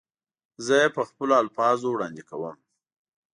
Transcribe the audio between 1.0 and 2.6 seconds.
خپلو الفاظو وړاندې کوم.